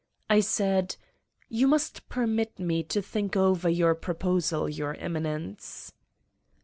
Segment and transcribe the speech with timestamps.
[0.31, 0.95] I said:
[1.47, 5.93] "You must permit me to think over your pro posal, Your Eminence."